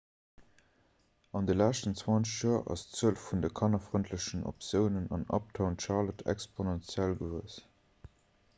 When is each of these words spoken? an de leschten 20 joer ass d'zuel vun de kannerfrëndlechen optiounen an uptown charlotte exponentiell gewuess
an 1.31 1.45
de 1.49 1.55
leschten 1.59 1.93
20 1.99 2.31
joer 2.37 2.63
ass 2.75 2.85
d'zuel 2.93 3.19
vun 3.25 3.43
de 3.45 3.51
kannerfrëndlechen 3.59 4.43
optiounen 4.53 5.05
an 5.19 5.29
uptown 5.39 5.77
charlotte 5.85 6.27
exponentiell 6.35 7.15
gewuess 7.21 7.63